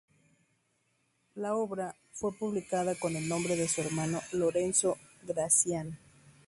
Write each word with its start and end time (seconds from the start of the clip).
La 1.35 1.53
obra 1.55 1.93
fue 2.13 2.33
publicada 2.35 2.95
con 2.95 3.15
el 3.15 3.29
nombre 3.29 3.55
de 3.55 3.67
su 3.67 3.81
hermano 3.81 4.19
Lorenzo 4.31 4.97
Gracián. 5.21 5.99